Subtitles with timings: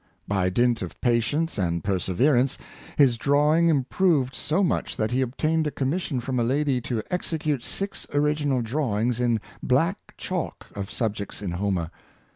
[0.27, 2.57] By dint of patience and perseverance
[2.97, 7.03] his drawing improved so much that he obtained a com mission from a lady to
[7.11, 11.91] execute six original drawings in black chalk of subjects in Homer.